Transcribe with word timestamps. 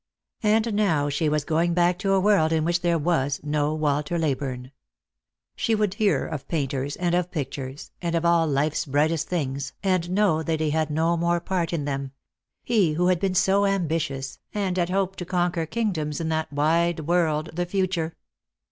And 0.41 0.73
now 0.73 1.09
she 1.09 1.29
was 1.29 1.43
going 1.43 1.75
back 1.75 1.99
to 1.99 2.13
a 2.13 2.19
world 2.19 2.51
in 2.51 2.65
which 2.65 2.81
there 2.81 2.97
was 2.97 3.39
no 3.43 3.75
Walter 3.75 4.17
Leyburne. 4.17 4.71
She 5.55 5.75
would 5.75 5.93
hear 5.93 6.25
of 6.25 6.47
painters 6.47 6.95
and 6.95 7.13
of 7.13 7.29
pictures, 7.29 7.91
and 8.01 8.15
of 8.15 8.25
all 8.25 8.47
life's 8.47 8.87
brightest 8.87 9.27
things, 9.29 9.73
and 9.83 10.09
know 10.09 10.41
that 10.41 10.59
he 10.59 10.71
had 10.71 10.89
no 10.89 11.15
more 11.17 11.39
part 11.39 11.71
in 11.71 11.85
them; 11.85 12.13
he 12.63 12.93
who 12.93 13.09
had 13.09 13.19
been 13.19 13.35
so 13.35 13.67
ambitious, 13.67 14.39
and 14.55 14.75
had 14.77 14.89
hoped 14.89 15.19
to 15.19 15.25
conquer 15.25 15.67
kingdoms 15.67 16.19
in 16.19 16.29
that 16.29 16.51
wide 16.51 17.01
world, 17.01 17.51
the 17.53 17.67
future. 17.67 18.15